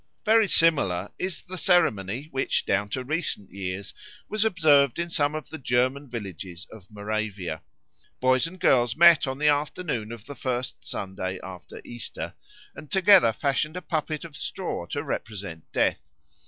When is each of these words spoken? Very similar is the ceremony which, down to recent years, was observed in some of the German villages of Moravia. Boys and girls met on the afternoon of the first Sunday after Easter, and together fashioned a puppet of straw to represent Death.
Very 0.25 0.47
similar 0.47 1.11
is 1.19 1.43
the 1.43 1.59
ceremony 1.59 2.23
which, 2.31 2.65
down 2.65 2.89
to 2.89 3.03
recent 3.03 3.51
years, 3.51 3.93
was 4.27 4.43
observed 4.43 4.97
in 4.97 5.11
some 5.11 5.35
of 5.35 5.49
the 5.51 5.59
German 5.59 6.09
villages 6.09 6.65
of 6.71 6.89
Moravia. 6.89 7.61
Boys 8.19 8.47
and 8.47 8.59
girls 8.59 8.95
met 8.95 9.27
on 9.27 9.37
the 9.37 9.49
afternoon 9.49 10.11
of 10.11 10.25
the 10.25 10.33
first 10.33 10.87
Sunday 10.87 11.39
after 11.43 11.81
Easter, 11.85 12.33
and 12.75 12.89
together 12.89 13.31
fashioned 13.31 13.77
a 13.77 13.81
puppet 13.83 14.25
of 14.25 14.35
straw 14.35 14.87
to 14.87 15.03
represent 15.03 15.71
Death. 15.71 15.99